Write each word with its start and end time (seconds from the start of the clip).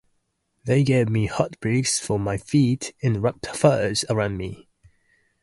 They 0.65 0.81
gave 0.83 1.09
me 1.09 1.27
hot 1.27 1.59
bricks 1.59 1.99
for 1.99 2.17
my 2.17 2.35
feet 2.35 2.91
and 3.03 3.21
wrapped 3.21 3.45
furs 3.55 4.03
around 4.09 4.35
me. 4.35 4.67